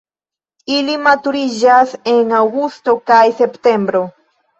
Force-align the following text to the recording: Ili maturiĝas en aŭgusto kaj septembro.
Ili 0.77 0.93
maturiĝas 1.07 1.93
en 2.13 2.33
aŭgusto 2.37 2.95
kaj 3.13 3.21
septembro. 3.43 4.03